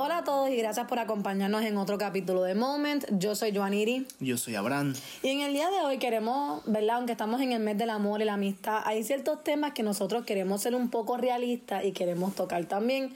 [0.00, 3.04] Hola a todos y gracias por acompañarnos en otro capítulo de Moment.
[3.18, 4.06] Yo soy Joaniri.
[4.20, 4.94] Yo soy Abraham.
[5.24, 6.98] Y en el día de hoy queremos, ¿verdad?
[6.98, 10.24] Aunque estamos en el mes del amor y la amistad, hay ciertos temas que nosotros
[10.24, 13.12] queremos ser un poco realistas y queremos tocar también.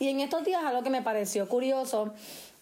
[0.00, 2.12] Y en estos días algo que me pareció curioso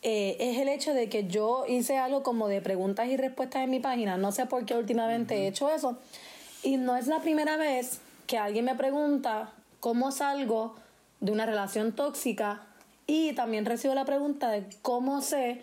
[0.03, 3.71] eh, es el hecho de que yo hice algo como de preguntas y respuestas en
[3.71, 4.19] mi página.
[4.19, 5.97] No sé por qué últimamente he hecho eso.
[6.63, 9.51] Y no es la primera vez que alguien me pregunta
[9.81, 10.77] cómo salgo
[11.21, 12.67] de una relación tóxica
[13.07, 15.63] y también recibo la pregunta de cómo sé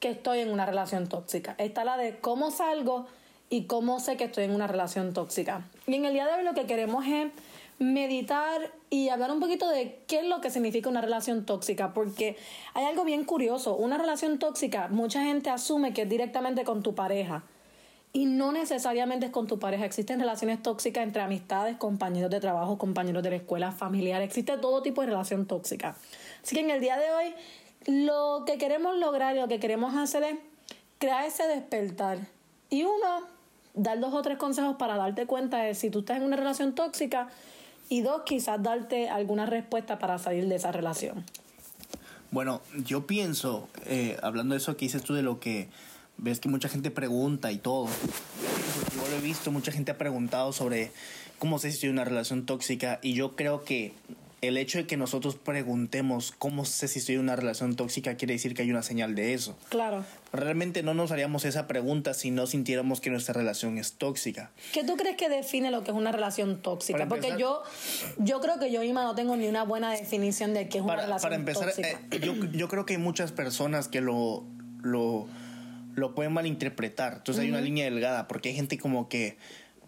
[0.00, 1.54] que estoy en una relación tóxica.
[1.58, 3.06] Está la de cómo salgo
[3.48, 5.68] y cómo sé que estoy en una relación tóxica.
[5.86, 7.30] Y en el día de hoy lo que queremos es
[7.78, 12.36] meditar y hablar un poquito de qué es lo que significa una relación tóxica, porque
[12.74, 13.76] hay algo bien curioso.
[13.76, 17.44] Una relación tóxica, mucha gente asume que es directamente con tu pareja.
[18.12, 19.84] Y no necesariamente es con tu pareja.
[19.84, 24.26] Existen relaciones tóxicas entre amistades, compañeros de trabajo, compañeros de la escuela, familiares.
[24.26, 25.96] Existe todo tipo de relación tóxica.
[26.46, 27.34] Así que en el día de hoy,
[27.86, 30.36] lo que queremos lograr y lo que queremos hacer es
[31.00, 32.18] crear ese despertar.
[32.70, 33.26] Y uno,
[33.74, 36.76] dar dos o tres consejos para darte cuenta de si tú estás en una relación
[36.76, 37.30] tóxica.
[37.88, 41.24] Y dos, quizás darte alguna respuesta para salir de esa relación.
[42.30, 45.66] Bueno, yo pienso, eh, hablando de eso que dices tú de lo que
[46.16, 47.88] ves que mucha gente pregunta y todo.
[48.94, 50.92] Yo lo he visto, mucha gente ha preguntado sobre
[51.40, 53.94] cómo sé si una relación tóxica y yo creo que
[54.42, 58.34] el hecho de que nosotros preguntemos cómo sé si estoy en una relación tóxica quiere
[58.34, 59.56] decir que hay una señal de eso.
[59.70, 60.04] Claro.
[60.32, 64.50] Realmente no nos haríamos esa pregunta si no sintiéramos que nuestra relación es tóxica.
[64.72, 67.08] ¿Qué tú crees que define lo que es una relación tóxica?
[67.08, 67.62] Porque yo,
[68.18, 70.96] yo creo que yo misma no tengo ni una buena definición de qué es una
[70.96, 72.00] relación para empezar, tóxica.
[72.10, 74.44] Eh, yo, yo creo que hay muchas personas que lo,
[74.82, 75.26] lo,
[75.94, 77.14] lo pueden malinterpretar.
[77.14, 79.38] Entonces hay una línea delgada porque hay gente como que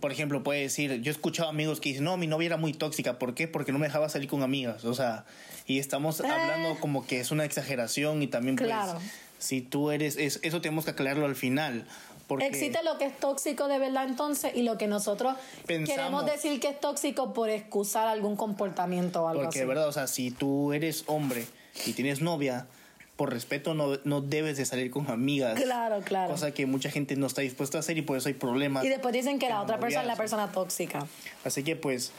[0.00, 2.72] por ejemplo, puede decir, yo he escuchado amigos que dicen, no, mi novia era muy
[2.72, 3.48] tóxica, ¿por qué?
[3.48, 5.24] Porque no me dejaba salir con amigas, o sea,
[5.66, 6.26] y estamos Eh.
[6.28, 8.98] hablando como que es una exageración y también pues, Claro.
[9.38, 11.84] si tú eres, es- eso tenemos que aclararlo al final,
[12.28, 15.34] porque Existe lo que es tóxico de verdad entonces y lo que nosotros
[15.66, 15.96] Pensamos.
[15.96, 19.60] queremos decir que es tóxico por excusar algún comportamiento o algo porque así.
[19.60, 21.46] de verdad, o sea, si tú eres hombre
[21.86, 22.66] y tienes novia,
[23.18, 25.60] por respeto no, no debes de salir con amigas.
[25.60, 26.30] Claro, claro.
[26.30, 28.84] Cosa que mucha gente no está dispuesta a hacer y por eso hay problemas.
[28.84, 31.04] Y después dicen que la otra persona es la persona tóxica.
[31.44, 32.12] Así que pues,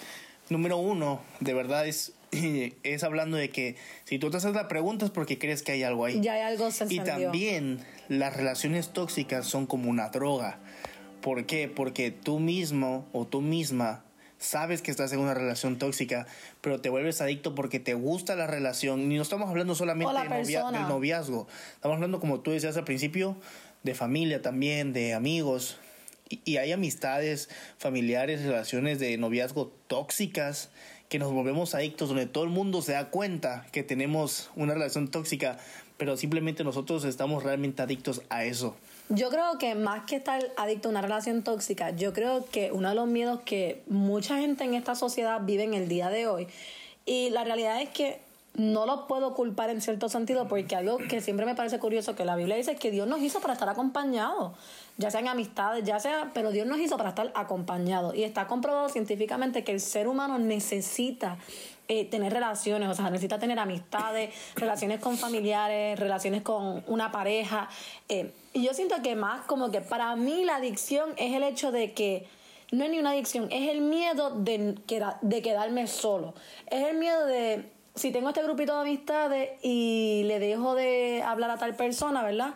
[0.50, 2.12] número uno, de verdad es,
[2.84, 5.84] es hablando de que si tú te haces la pregunta es porque crees que hay
[5.84, 6.20] algo ahí.
[6.20, 7.80] Ya hay algo se y también
[8.10, 10.60] las relaciones tóxicas son como una droga.
[11.22, 11.70] ¿Por qué?
[11.70, 14.04] Porque tú mismo o tú misma
[14.40, 16.26] sabes que estás en una relación tóxica,
[16.62, 19.12] pero te vuelves adicto porque te gusta la relación.
[19.12, 21.48] Y no estamos hablando solamente de novia- del noviazgo.
[21.76, 23.36] Estamos hablando, como tú decías al principio,
[23.84, 25.78] de familia también, de amigos.
[26.30, 30.70] Y, y hay amistades, familiares, relaciones de noviazgo tóxicas
[31.10, 35.10] que nos volvemos adictos, donde todo el mundo se da cuenta que tenemos una relación
[35.10, 35.58] tóxica,
[35.98, 38.76] pero simplemente nosotros estamos realmente adictos a eso.
[39.10, 42.90] Yo creo que más que estar adicto a una relación tóxica, yo creo que uno
[42.90, 46.48] de los miedos que mucha gente en esta sociedad vive en el día de hoy,
[47.08, 48.22] y la realidad es que
[48.54, 52.24] no lo puedo culpar en cierto sentido, porque algo que siempre me parece curioso, que
[52.24, 54.54] la Biblia dice que Dios nos hizo para estar acompañados,
[55.00, 58.14] ya sean amistades, ya sea, pero Dios nos hizo para estar acompañados.
[58.16, 61.38] Y está comprobado científicamente que el ser humano necesita
[61.88, 67.70] eh, tener relaciones, o sea, necesita tener amistades, relaciones con familiares, relaciones con una pareja.
[68.10, 71.72] eh, y yo siento que más como que para mí la adicción es el hecho
[71.72, 72.28] de que
[72.72, 74.76] no es ni una adicción, es el miedo de,
[75.22, 76.34] de quedarme solo.
[76.68, 81.50] Es el miedo de, si tengo este grupito de amistades y le dejo de hablar
[81.52, 82.54] a tal persona, ¿verdad?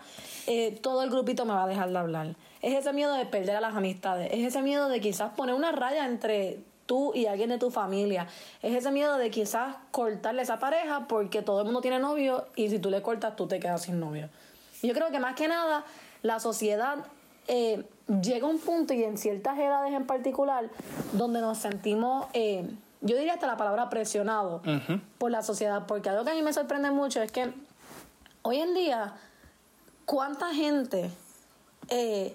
[0.47, 2.35] Eh, todo el grupito me va a dejar de hablar.
[2.61, 4.29] Es ese miedo de perder a las amistades.
[4.31, 8.27] Es ese miedo de quizás poner una raya entre tú y alguien de tu familia.
[8.61, 12.69] Es ese miedo de quizás cortarle esa pareja porque todo el mundo tiene novio y
[12.69, 14.29] si tú le cortas tú te quedas sin novio.
[14.81, 15.85] Yo creo que más que nada
[16.21, 16.97] la sociedad
[17.47, 17.83] eh,
[18.21, 20.69] llega a un punto y en ciertas edades en particular
[21.13, 22.69] donde nos sentimos, eh,
[23.03, 24.61] yo diría hasta la palabra presionado
[25.17, 27.53] por la sociedad, porque algo que a mí me sorprende mucho es que
[28.41, 29.13] hoy en día,
[30.05, 31.11] ¿cuánta gente,
[31.89, 32.33] eh,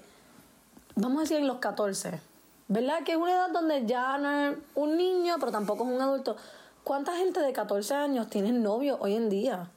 [0.94, 2.20] vamos a decir en los 14,
[2.68, 3.02] ¿verdad?
[3.02, 6.36] Que es una edad donde ya no es un niño, pero tampoco es un adulto.
[6.84, 9.70] ¿Cuánta gente de 14 años tiene novio hoy en día?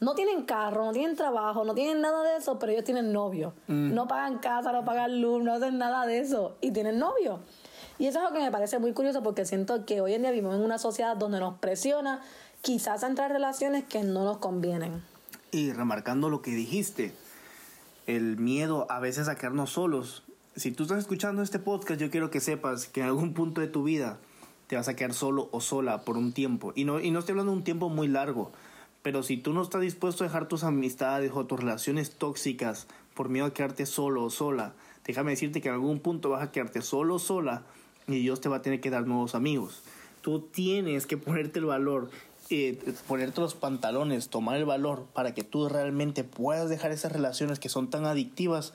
[0.00, 3.54] No tienen carro, no tienen trabajo, no tienen nada de eso, pero ellos tienen novio.
[3.68, 7.38] No pagan casa, no pagan luz, no hacen nada de eso y tienen novio.
[7.98, 10.30] Y eso es algo que me parece muy curioso porque siento que hoy en día
[10.32, 12.20] vivimos en una sociedad donde nos presiona
[12.60, 15.02] quizás a entrar en relaciones que no nos convienen.
[15.52, 17.14] Y remarcando lo que dijiste,
[18.06, 20.24] el miedo a veces a quedarnos solos.
[20.56, 23.68] Si tú estás escuchando este podcast, yo quiero que sepas que en algún punto de
[23.68, 24.18] tu vida
[24.66, 26.72] te vas a quedar solo o sola por un tiempo.
[26.74, 28.50] Y no, y no estoy hablando de un tiempo muy largo,
[29.02, 33.28] Pero si tú no estás dispuesto a dejar tus amistades o tus relaciones tóxicas por
[33.28, 34.72] miedo a quedarte solo o sola,
[35.04, 37.64] déjame decirte que en algún punto vas a quedarte solo o sola
[38.06, 39.82] y Dios te va a tener que dar nuevos amigos.
[40.20, 42.10] Tú tienes que ponerte el valor,
[42.50, 47.58] eh, ponerte los pantalones, tomar el valor para que tú realmente puedas dejar esas relaciones
[47.58, 48.72] que son tan adictivas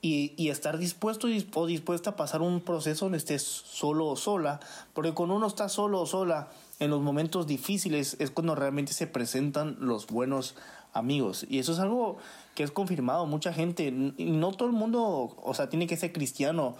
[0.00, 4.60] y, y, estar dispuesto o dispuesta a pasar un proceso donde estés solo o sola,
[4.92, 9.08] porque cuando uno está solo o sola, en los momentos difíciles es cuando realmente se
[9.08, 10.54] presentan los buenos
[10.92, 11.46] amigos.
[11.48, 12.18] Y eso es algo
[12.54, 16.12] que es confirmado, mucha gente, y no todo el mundo, o sea, tiene que ser
[16.12, 16.76] cristiano,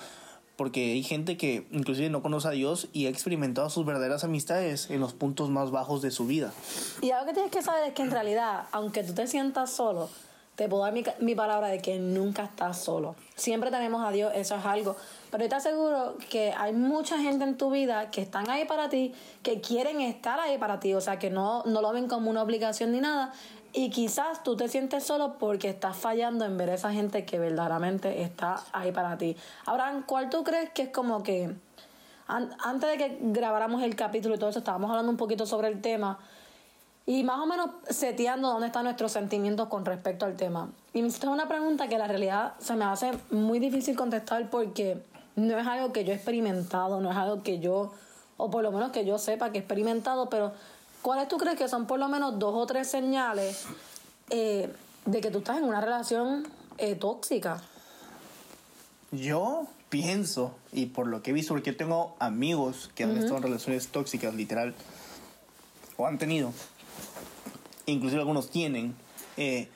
[0.59, 4.91] porque hay gente que inclusive no conoce a Dios y ha experimentado sus verdaderas amistades
[4.91, 6.53] en los puntos más bajos de su vida.
[7.01, 10.11] Y algo que tienes que saber es que en realidad, aunque tú te sientas solo,
[10.57, 13.15] te puedo dar mi, mi, palabra de que nunca estás solo.
[13.37, 14.97] Siempre tenemos a Dios, eso es algo.
[15.31, 19.15] Pero te aseguro que hay mucha gente en tu vida que están ahí para ti,
[19.45, 22.43] que quieren estar ahí para ti, o sea, que no, no lo ven como una
[22.43, 23.33] obligación ni nada.
[23.73, 27.38] Y quizás tú te sientes solo porque estás fallando en ver a esa gente que
[27.38, 29.37] verdaderamente está ahí para ti.
[29.67, 31.55] Abraham, ¿cuál tú crees que es como que...
[32.26, 35.69] An antes de que grabáramos el capítulo y todo eso, estábamos hablando un poquito sobre
[35.69, 36.19] el tema
[37.09, 40.69] y más o menos seteando dónde están nuestros sentimientos con respecto al tema.
[40.93, 45.03] Y me hiciste una pregunta que la realidad se me hace muy difícil contestar porque
[45.35, 47.93] no es algo que yo he experimentado, no es algo que yo,
[48.37, 50.53] o por lo menos que yo sepa que he experimentado, pero
[51.09, 53.65] ¿cuáles tú crees que son por lo menos dos o tres señales
[54.29, 54.71] eh,
[55.07, 56.47] de que tú estás en una relación
[56.77, 57.63] eh, tóxica?
[59.11, 63.39] Yo pienso, y por lo que he visto, porque yo tengo amigos que han estado
[63.39, 64.75] en relaciones tóxicas, literal,
[65.97, 66.53] o han tenido,
[67.87, 68.95] inclusive algunos tienen,
[69.39, 69.71] eh,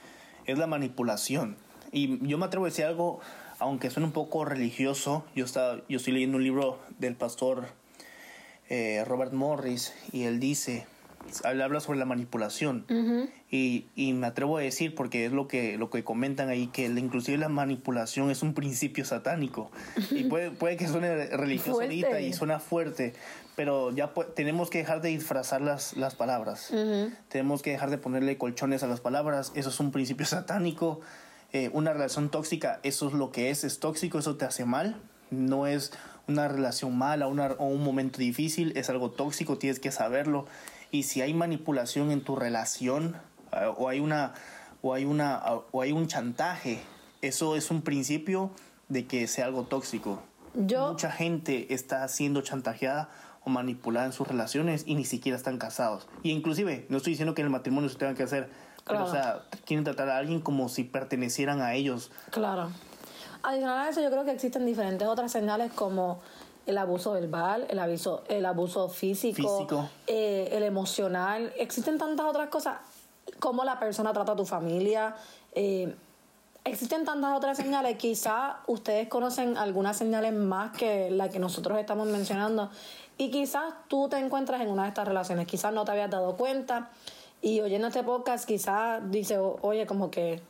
[0.45, 1.57] es la manipulación.
[1.93, 3.21] Y yo me atrevo a decir algo,
[3.59, 7.69] aunque suene un poco religioso, yo, estaba, yo estoy leyendo un libro del pastor
[8.69, 10.87] eh, Robert Morris y él dice,
[11.45, 12.87] habla sobre la manipulación.
[13.51, 16.87] Y, y, me atrevo a decir porque es lo que lo que comentan ahí que
[16.87, 19.71] inclusive la manipulación es un principio satánico.
[20.11, 23.15] Y puede, puede que suene religioso ahorita y suena fuerte
[23.55, 26.73] pero ya tenemos que dejar de disfrazar las, las palabras.
[27.29, 31.01] Tenemos que dejar de ponerle colchones a las palabras eso es un principio satánico.
[31.53, 35.01] Eh, una relación tóxica eso es lo que es es tóxico eso te hace mal.
[35.31, 35.93] No es
[36.29, 40.47] una relación mala una, o un momento difícil es algo tóxico tienes que saberlo
[40.93, 43.17] y si hay manipulación en tu relación
[43.51, 44.35] eh, o hay una
[44.83, 45.43] o hay una
[45.73, 46.81] o hay un chantaje,
[47.23, 48.51] eso es un principio
[48.89, 50.23] de que sea algo tóxico.
[50.55, 53.09] Mucha gente está siendo chantajeada
[53.43, 56.07] o manipulada en sus relaciones y ni siquiera están casados.
[56.23, 58.51] Y inclusive, no estoy diciendo que en el matrimonio se tenga que hacer,
[58.87, 62.13] pero o sea, quieren tratar a alguien como si pertenecieran a ellos.
[62.31, 62.71] Claro.
[63.43, 66.21] Adicional a eso, yo creo que existen diferentes otras señales como
[66.67, 71.53] el abuso verbal, el abuso, el abuso físico, eh, el emocional.
[71.59, 72.79] Existen tantas otras cosas,
[73.41, 75.17] como la persona trata a tu familia.
[75.55, 75.95] Eh,
[76.65, 77.97] existen tantas otras señales.
[77.97, 82.71] Quizás ustedes conocen algunas señales más que la que nosotros estamos mencionando.
[83.19, 85.47] Y quizás tú te encuentras en una de estas relaciones.
[85.47, 86.91] Quizás no te habías dado cuenta.
[87.41, 90.41] Y oyendo este podcast, quizás dice, oye, como que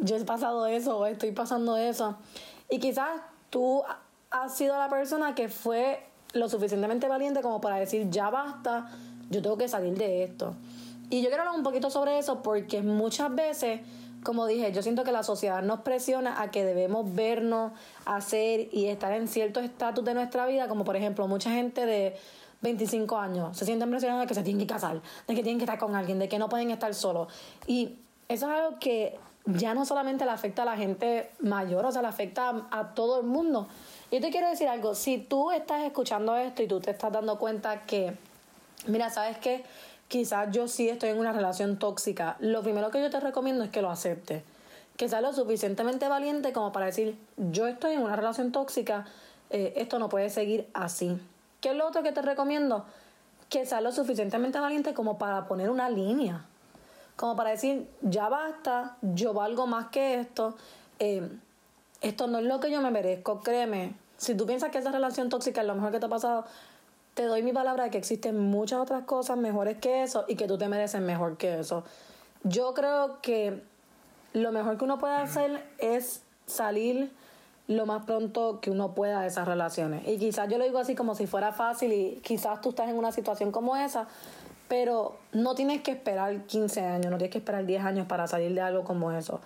[0.00, 2.16] yo he pasado eso o estoy pasando eso.
[2.68, 3.20] Y quizás
[3.50, 3.82] tú
[4.30, 6.02] ha sido la persona que fue
[6.32, 8.90] lo suficientemente valiente como para decir, ya basta,
[9.30, 10.54] yo tengo que salir de esto.
[11.08, 13.80] Y yo quiero hablar un poquito sobre eso porque muchas veces,
[14.24, 17.72] como dije, yo siento que la sociedad nos presiona a que debemos vernos,
[18.04, 22.16] hacer y estar en cierto estatus de nuestra vida, como por ejemplo mucha gente de
[22.62, 25.64] 25 años se sienten presionados de que se tienen que casar, de que tienen que
[25.64, 27.32] estar con alguien, de que no pueden estar solos.
[27.66, 27.98] Y
[28.28, 32.02] eso es algo que ya no solamente le afecta a la gente mayor, o sea,
[32.02, 33.68] le afecta a todo el mundo.
[34.12, 37.38] Yo te quiero decir algo, si tú estás escuchando esto y tú te estás dando
[37.38, 38.16] cuenta que,
[38.86, 39.64] mira, ¿sabes qué?
[40.06, 42.36] Quizás yo sí estoy en una relación tóxica.
[42.38, 44.44] Lo primero que yo te recomiendo es que lo aceptes.
[44.96, 49.06] Que seas lo suficientemente valiente como para decir, yo estoy en una relación tóxica,
[49.50, 51.18] eh, esto no puede seguir así.
[51.60, 52.86] ¿Qué es lo otro que te recomiendo?
[53.48, 56.44] Que seas lo suficientemente valiente como para poner una línea.
[57.16, 60.56] Como para decir, ya basta, yo valgo más que esto.
[61.00, 61.28] Eh,
[62.00, 63.94] esto no es lo que yo me merezco, créeme.
[64.16, 66.44] Si tú piensas que esa relación tóxica es lo mejor que te ha pasado,
[67.14, 70.46] te doy mi palabra de que existen muchas otras cosas mejores que eso y que
[70.46, 71.84] tú te mereces mejor que eso.
[72.44, 73.62] Yo creo que
[74.32, 77.10] lo mejor que uno puede hacer es salir
[77.68, 80.06] lo más pronto que uno pueda de esas relaciones.
[80.06, 82.96] Y quizás yo lo digo así como si fuera fácil y quizás tú estás en
[82.96, 84.06] una situación como esa,
[84.68, 88.54] pero no tienes que esperar 15 años, no tienes que esperar 10 años para salir
[88.54, 89.40] de algo como eso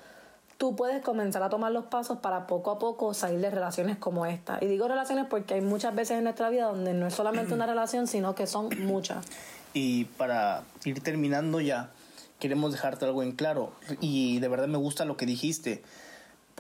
[0.61, 4.27] tú puedes comenzar a tomar los pasos para poco a poco salir de relaciones como
[4.27, 4.59] esta.
[4.61, 7.65] Y digo relaciones porque hay muchas veces en nuestra vida donde no es solamente una
[7.65, 9.25] relación, sino que son muchas.
[9.73, 11.93] Y para ir terminando ya,
[12.39, 13.73] queremos dejarte algo en claro.
[14.03, 15.83] Y de verdad me gusta lo que dijiste.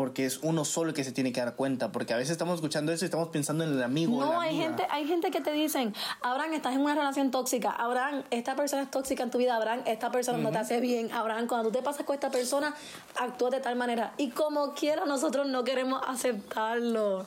[0.00, 1.92] Porque es uno solo el que se tiene que dar cuenta.
[1.92, 4.18] Porque a veces estamos escuchando eso y estamos pensando en el amigo.
[4.18, 4.64] No, la hay amiga.
[4.64, 8.84] gente, hay gente que te dicen, Abraham, estás en una relación tóxica, Abraham, esta persona
[8.84, 11.76] es tóxica en tu vida, Abraham, esta persona no te hace bien, Abraham, cuando tú
[11.76, 12.74] te pasas con esta persona,
[13.20, 14.14] actúa de tal manera.
[14.16, 17.26] Y como quiera, nosotros no queremos aceptarlo.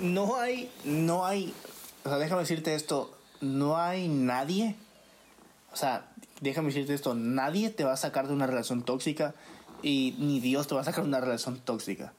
[0.00, 1.52] No hay, no hay,
[2.02, 4.74] o sea, déjame decirte esto, no hay nadie,
[5.70, 6.06] o sea,
[6.40, 9.34] déjame decirte esto, nadie te va a sacar de una relación tóxica
[9.82, 12.12] y ni Dios te va a sacar de una relación tóxica.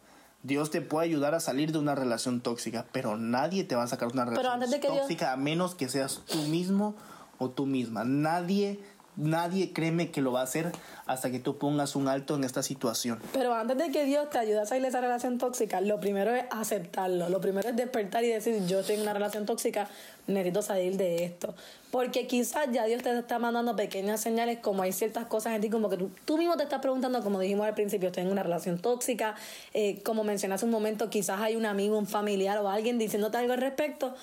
[0.43, 3.87] Dios te puede ayudar a salir de una relación tóxica, pero nadie te va a
[3.87, 4.43] sacar de una relación
[4.87, 6.95] Dios- tóxica a menos que seas tú mismo
[7.39, 8.03] o tú misma.
[8.03, 8.79] Nadie,
[9.17, 10.71] nadie créeme que lo va a hacer
[11.05, 13.19] hasta que tú pongas un alto en esta situación.
[13.33, 16.33] Pero antes de que Dios te ayude a salir de esa relación tóxica, lo primero
[16.33, 17.29] es aceptarlo.
[17.29, 19.89] Lo primero es despertar y decir, yo estoy en una relación tóxica,
[20.27, 21.55] necesito salir de esto.
[21.91, 25.69] Porque quizás ya Dios te está mandando pequeñas señales, como hay ciertas cosas en ti,
[25.69, 29.35] como que tú, mismo te estás preguntando, como dijimos al principio, estoy una relación tóxica.
[29.73, 33.37] Eh, como mencioné hace un momento, quizás hay un amigo, un familiar o alguien diciéndote
[33.37, 34.13] algo al respecto.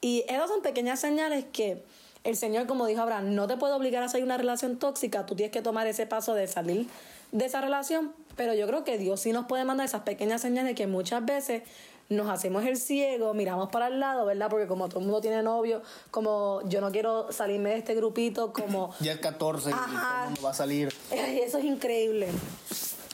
[0.00, 1.84] Y esas son pequeñas señales que
[2.24, 5.26] el Señor, como dijo Abraham, no te puede obligar a salir de una relación tóxica,
[5.26, 6.86] tú tienes que tomar ese paso de salir
[7.32, 10.74] de esa relación, pero yo creo que Dios sí nos puede mandar esas pequeñas señales
[10.74, 11.62] que muchas veces
[12.10, 14.50] nos hacemos el ciego, miramos para el lado, ¿verdad?
[14.50, 18.52] Porque como todo el mundo tiene novio, como yo no quiero salirme de este grupito,
[18.52, 20.92] como Ya el 14 y todo el mundo va a salir.
[21.12, 22.28] Eso es increíble.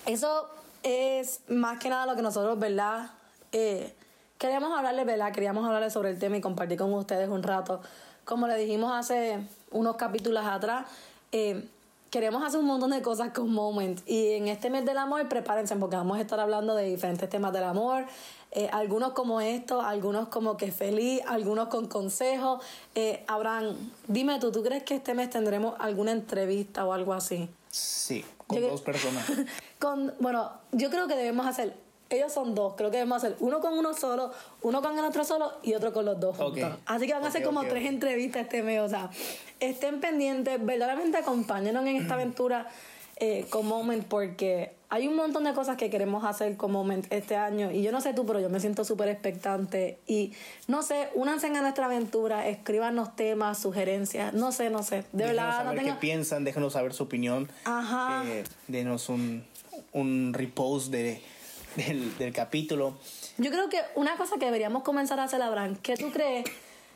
[0.06, 0.48] Eso
[0.82, 3.10] es más que nada lo que nosotros, ¿verdad?
[3.52, 3.94] Eh,
[4.38, 5.30] queríamos hablarles, ¿verdad?
[5.30, 7.82] Queríamos hablarles sobre el tema y compartir con ustedes un rato.
[8.26, 9.38] Como le dijimos hace
[9.70, 10.84] unos capítulos atrás,
[11.30, 11.68] eh,
[12.10, 14.00] queremos hacer un montón de cosas con Moment.
[14.04, 17.52] Y en este mes del amor, prepárense porque vamos a estar hablando de diferentes temas
[17.52, 18.04] del amor.
[18.50, 22.60] Eh, algunos como estos, algunos como que feliz, algunos con consejos.
[22.96, 23.76] Eh, Abraham,
[24.08, 27.48] dime tú, ¿tú crees que este mes tendremos alguna entrevista o algo así?
[27.70, 29.24] Sí, con Yo- dos personas.
[29.78, 31.76] con, bueno, yo creo que debemos hacer,
[32.08, 34.30] ellos son dos, creo que debemos hacer uno con uno solo,
[34.62, 36.72] uno con el otro solo y otro con los dos juntos.
[36.72, 36.78] Ok.
[36.86, 39.10] Así que van a Ok, como tres entrevistas este mes, o sea,
[39.60, 42.68] estén pendientes, verdaderamente acompáñenos en esta aventura
[43.18, 47.34] eh, con Moment porque hay un montón de cosas que queremos hacer con Moment este
[47.34, 50.32] año y yo no sé tú, pero yo me siento súper expectante y
[50.68, 55.36] no sé, únanse a nuestra aventura, escríbanos temas, sugerencias, no sé, no sé, de Déjenos
[55.36, 55.94] verdad no saber tengo...
[55.94, 57.48] qué piensan, déjenos saber su opinión.
[57.64, 58.22] Ajá.
[58.26, 59.44] Eh, denos un,
[59.92, 61.20] un repost de,
[61.76, 62.94] del, del capítulo.
[63.38, 66.44] Yo creo que una cosa que deberíamos comenzar a hacer, Abraham, ¿qué tú crees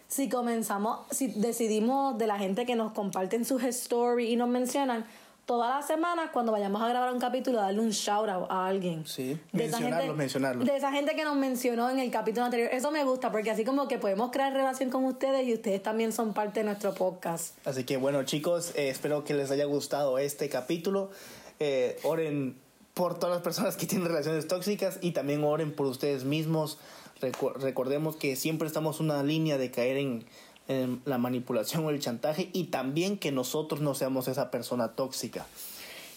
[0.09, 5.07] si comenzamos, si decidimos de la gente que nos comparten sus stories y nos mencionan,
[5.47, 9.05] todas las semanas cuando vayamos a grabar un capítulo, darle un shout out a alguien?
[9.07, 10.67] Sí, De esa mencionarlos, gente- mencionarlos.
[10.67, 12.71] De esa gente que nos mencionó en el capítulo anterior.
[12.73, 16.13] Eso me gusta porque así como que podemos crear relación con ustedes y ustedes también
[16.13, 17.57] son parte de nuestro podcast.
[17.67, 21.11] Así que bueno chicos, eh, espero que les haya gustado este capítulo.
[21.59, 22.57] Eh, oren
[23.00, 26.76] por todas las personas que tienen relaciones tóxicas y también oren por ustedes mismos.
[27.23, 30.26] Recu- recordemos que siempre estamos una línea de caer en,
[30.69, 35.47] en la manipulación o el chantaje y también que nosotros no seamos esa persona tóxica.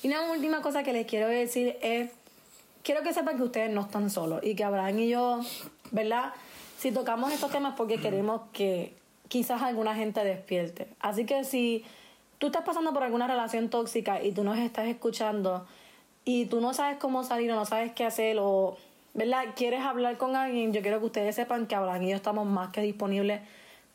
[0.02, 2.12] Y una última cosa que les quiero decir es,
[2.84, 5.40] quiero que sepan que ustedes no están solos y que Abraham y yo,
[5.92, 6.34] ¿verdad?
[6.80, 8.94] Si tocamos estos temas porque queremos que
[9.30, 10.90] quizás alguna gente despierte.
[11.00, 11.86] Así que si
[12.40, 15.66] tú estás pasando por alguna relación tóxica y tú nos estás escuchando
[16.26, 18.78] y tú no sabes cómo salir o no sabes qué hacer o,
[19.14, 19.46] ¿verdad?
[19.56, 22.70] Quieres hablar con alguien, yo quiero que ustedes sepan que Abraham y yo estamos más
[22.70, 23.42] que disponibles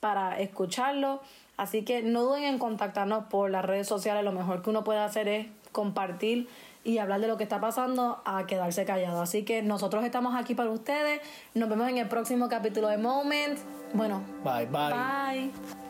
[0.01, 1.21] para escucharlo.
[1.57, 4.23] Así que no duden en contactarnos por las redes sociales.
[4.25, 6.49] Lo mejor que uno puede hacer es compartir
[6.85, 9.21] y hablar de lo que está pasando a quedarse callado.
[9.21, 11.21] Así que nosotros estamos aquí para ustedes.
[11.55, 13.59] Nos vemos en el próximo capítulo de Moment.
[13.93, 15.51] Bueno, Bye bye.
[15.51, 15.88] bye.